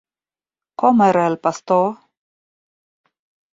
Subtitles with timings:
[0.83, 1.85] Com era el pastor?